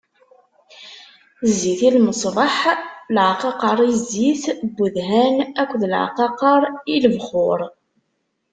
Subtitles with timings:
[1.51, 2.57] Zzit i lmeṣbaḥ,
[3.15, 6.61] leɛqaqer i zzit n wedhan akked leɛqaqer
[6.93, 7.59] i lebxuṛ.